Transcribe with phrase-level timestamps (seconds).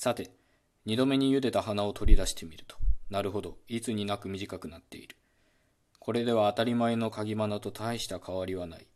[0.00, 0.30] さて、
[0.86, 2.74] 二度目に茹でた花を取り出してみると、
[3.10, 5.14] なるほど、いつになく短くなっている。
[5.98, 8.86] これでは当たり前の鍵花と大した変わりはない。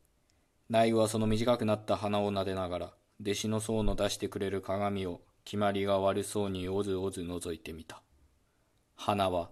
[0.70, 8.02] 内具はその短くなった花を撫でながら、弟子の僧の出してくれる鏡を決まりが悪そうにおずおず覗いてみた。
[8.96, 9.50] 花は、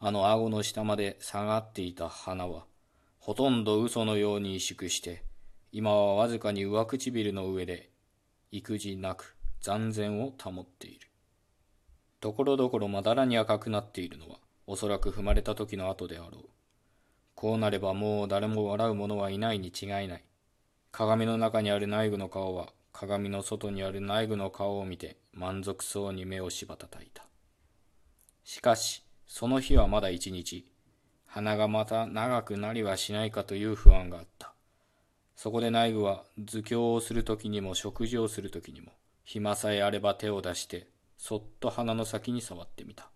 [0.00, 2.64] あの顎の下まで下がっていた花は、
[3.18, 5.22] ほとんど嘘のように萎縮して、
[5.70, 7.90] 今はわずかに上唇の上で、
[8.50, 11.08] 育児なく残然を保っている。
[12.20, 16.44] ところどころまだらに赤くなっているのは、おそらく踏まれた時の後であろう。
[17.36, 20.24] こうなればもう誰も笑う者はいないに違いない。
[20.90, 27.24] 鏡の中にある内具の顔は、鏡の外にある内具の顔を見て満足そうに目をしばたたいた。
[28.44, 30.66] しかし、その日はまだ一日、
[31.26, 34.52] 鼻がまた長くなりはしないかという不安があった。
[35.36, 38.92] そこで内具は図教をするときにも食事をするときにも、
[39.24, 43.10] 暇さえあれば手を出して、そっと鼻の先に触ってみた。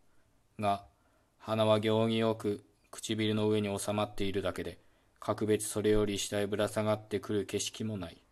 [0.58, 0.86] が、
[1.38, 4.78] 鼻は行儀よく唇の上に収まっているだけで、
[5.20, 8.22] 格別それより下へぶら下がってくる景色もない。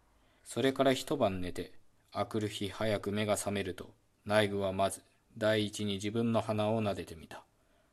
[0.45, 1.73] それから一晩寝て、
[2.13, 3.91] あくる日早く目が覚めると、
[4.25, 5.03] 内具はまず、
[5.37, 7.45] 第一に自分の鼻を撫でてみた。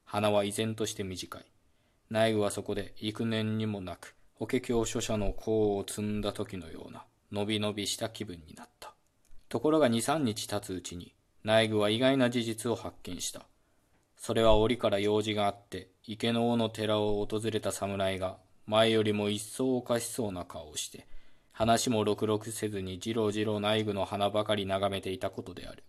[0.05, 1.45] 鼻は依然として短い。
[2.09, 8.93] 内具はそこで幾年にもなく、法華経書者の甲を積んだ時のような、のびのびした気分になった。
[9.51, 11.13] ところが二三日経つうちに、
[11.43, 13.45] 内具は意外な事実を発見した。
[14.15, 21.05] それは折から用事があって、池の王の寺を訪れた侍が、前よりも一層おかしそうな顔をして、
[21.51, 25.83] 話もろくろくせずにじろじろ内具の花ばかり眺めていたことである。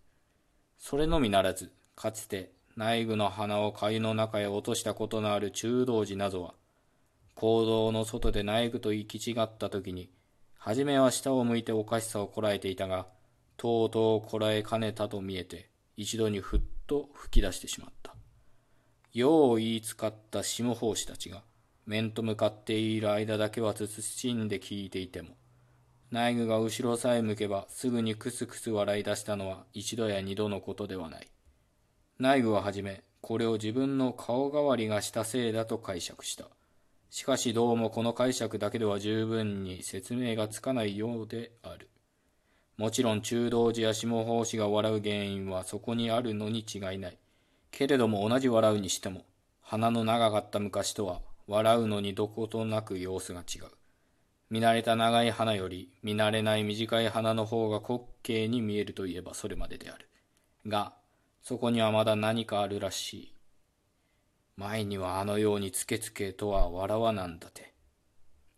[0.77, 6.55] それのみならず、かつて内具の花を粥の中へ落としたことのある中道寺などは、
[7.36, 10.10] 行動の外で内具と行き違った時に、
[10.58, 13.06] 初めは下を向いておかしさをこらえていたが、
[13.56, 18.14] とうとうこらえかねたと見えて、一度にふっと吹き出してしまった。
[19.12, 21.42] よう言いつかった下法師たちが、
[21.86, 25.36] 面と向かっている間だけは慎んで聞いていても、
[26.11, 31.29] 内具が後ろさえ向けばすぐにクスクス笑い出したのは一度や二度のことではない。
[32.19, 36.48] 内具ははじめ、これを自分の顔代わりがしたせいだと解釈した。
[37.08, 41.89] しかしどうもこの解釈だけでは十分に説明がつかないようである。
[42.83, 47.19] もちろん中道寺や下法師が笑う原因はそこにあるのに違いない。
[47.70, 49.25] けれども同じ笑うにしても、
[49.61, 53.67] 鼻の長かった昔とは笑うのにどことなく様子が違う。
[54.51, 60.09] 見慣れた長い鼻より見慣れない短い鼻の方が滑稽に見えるといえばそれまでである。
[60.67, 60.93] が、
[61.41, 63.35] そこにはまだ何かあるらしい。
[64.57, 67.71] 前にはあのようにつけつけとは笑わなんだて。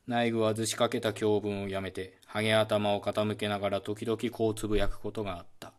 [0.06, 5.72] 内具は図しかけた教文をやめて、ハゲ頭を傾けながら時々こうつぶやくことがあった。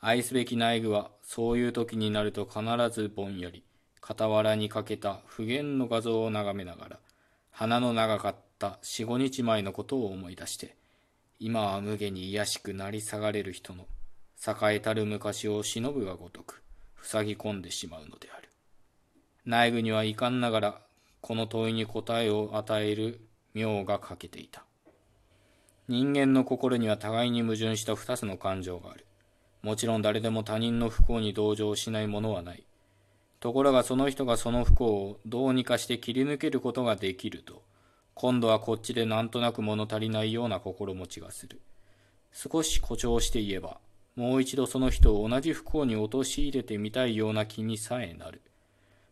[0.00, 3.64] 愛すべき内具は、そういう時になると必ずぼんやり、
[4.02, 6.98] 傍らにかけた普賢の画像を眺めながら、
[7.50, 10.76] 鼻の長かった四五日前のことを思い出して、
[11.38, 13.86] 今は無下に癒しくなり下がれる人の
[14.46, 16.62] 栄えたる昔を忍ぶがごとく、
[17.02, 18.50] 塞ぎ込んでしまうのである。
[19.46, 20.80] 内部には遺憾ながら、
[21.22, 23.25] この問いに答えを与える
[23.56, 24.64] 妙が欠けていた。
[25.88, 29.06] 人間の心には互いに矛盾した二つの感情がある。
[29.62, 32.64] もちろん誰でも他人の不幸に同情しないものはない。
[33.40, 37.62] ところがその人がその不幸をどうにかして切り抜けることができると、
[38.12, 41.60] 今度はこっちでなんとなく物足りないような心持ちがする。
[42.32, 43.78] 少し誇張して言えば、
[44.16, 48.42] もう一度その人を同じ不幸に陥れてみたいような気にさえなる。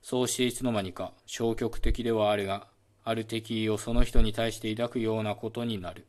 [0.03, 2.66] そうしていつの間にか消極的ではあるが、
[3.04, 6.06] ある敵意をその人に対して抱くようなことになる。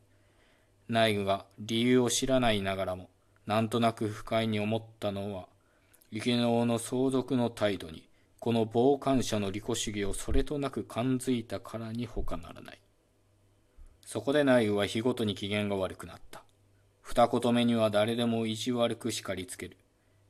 [0.88, 3.10] 内具が理由を知らないながらも、
[3.46, 5.46] なんとなく不快に思ったのは、
[6.10, 8.08] 池能の相続の態度に、
[8.38, 12.80] この傍観者の利己主義をそれとなく感づいたからに他ならない。
[14.00, 16.44] そこで内具は日ごとに機嫌が悪くなった。
[17.02, 19.76] 二言目には誰でも意地悪く叱りつける。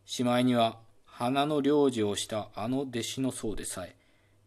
[0.04, 3.96] しまいには花の領事をしたあの弟子の僧でさえ、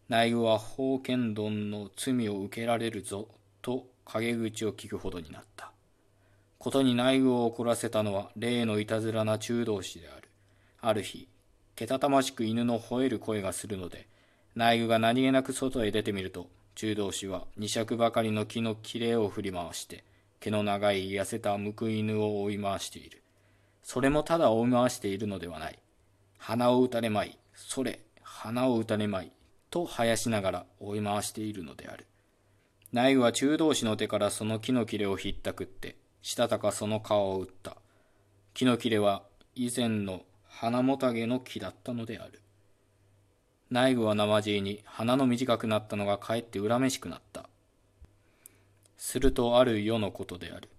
[0.10, 3.28] 内具は宝剣丼の罪を受けられるぞ、
[3.62, 5.72] と陰口を聞くほどになった。
[6.58, 10.28] ことに内具を怒らせたのは例のいたずらな中道士である。
[10.82, 11.28] ある日、
[11.76, 14.08] けたたましく犬の吠える声がするので、
[14.56, 20.04] 内具が何気なく外へ出てみると、中道士は二尺ばかりの木の切れを振り回して、
[20.40, 23.22] 毛の長い痩せた報い犬を追い回している。
[23.84, 25.78] それもただ追い回しているのではない。
[26.40, 29.32] 鼻を打たれまい、それ、鼻を打たれまい、
[29.70, 32.08] と生やしながら追い回しているのである。
[32.92, 37.78] 内具は中道士の手からその木の切れをひったくって、したたかその顔を打った。
[38.54, 39.24] 木の切れは
[39.56, 42.42] 以前の花もたげの木だったのである。
[43.70, 47.48] 内具は生地に鼻の短くなったのがかえって恨めしくなった。
[48.98, 50.70] するとある夜のことである。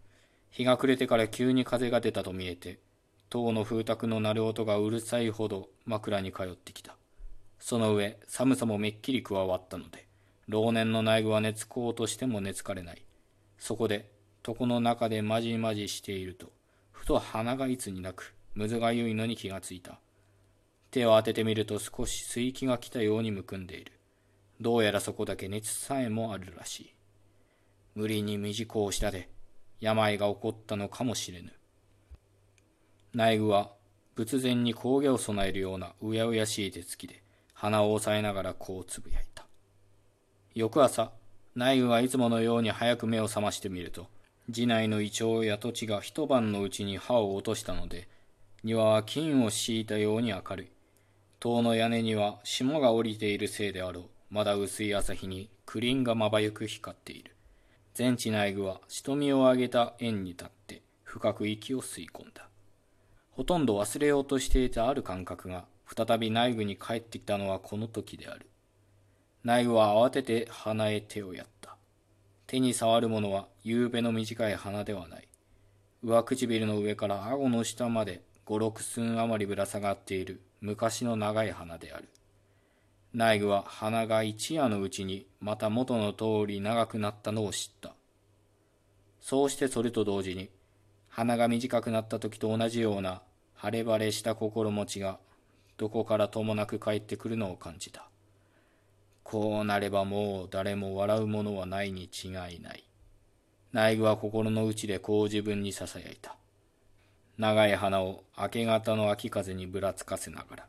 [0.51, 2.81] 日が暮れてから急に風が出たと見えて、
[3.29, 6.90] 塔の風卓の鳴る音がうるさいほど枕に通ってきた。
[7.61, 10.07] その上、寒さもめっきり加わったので、
[10.49, 13.05] 老年の内具は寝つこうとしても寝つかれない。
[13.59, 14.11] そこで、
[14.47, 16.51] 床の中でまじまじしていると、
[16.91, 20.01] ふと鼻がいつになく、むずがゆいのに気がついた。
[20.91, 23.93] 手を当ててみると少し水気が来たようにむくんでいる。
[24.61, 26.95] どうやらそこだけ熱さえもあるらしい。
[27.95, 29.29] 無理に短をしたで、
[29.81, 31.53] 病が起こったのかもしれぬ。
[33.13, 33.73] 内具は
[34.15, 37.23] 仏前に工芸を備えるようなうやうやしい手つきで
[37.61, 39.45] 鼻を押さえながらこうつぶやいた。
[40.55, 41.13] 翌朝、
[41.55, 44.07] 内具はいつものように早く目を覚ましてみると、
[44.51, 48.09] 寺内のイチョウや土地が一晩のうちに歯を落としたので、
[48.65, 50.69] 庭は金を敷いたように明るい。
[51.39, 54.05] 塔の屋根には霜が降りているせいであろう。
[54.31, 57.37] まだ薄い朝日にクリンがまばゆく光っている。
[57.93, 62.49] 全地内具は瞳を上げた円に立って深く息を吸い込んだ。
[63.33, 65.67] ほとんど忘れようとしていたある感覚が
[65.97, 68.47] 再び内具に帰ってきたのはこの時である。
[69.43, 71.77] 内具は慌てて鼻へ手をやった。
[72.47, 75.29] 手に触るものは夕べの短い鼻ではない。
[76.05, 82.09] 上唇の上から顎の下まで五六寸余りぶら下がっている昔の長い鼻である。
[83.13, 87.95] 内具は鼻が一夜のうちにまた元の通り長くなったのを知った。
[89.21, 90.51] そうしてそれと同時に、
[91.09, 93.23] 鼻が短くなった時と同じような
[93.55, 95.19] 晴れ晴れした心持ちが
[95.81, 98.11] どこからともなく帰ってくるのを感じた。
[99.23, 102.85] こうなればもう誰も笑うものはないに違いない。
[103.73, 106.37] 内具は心の内でこう自分に囁いた。
[107.39, 110.67] 長い花を明け方の秋風にぶらつかせながら。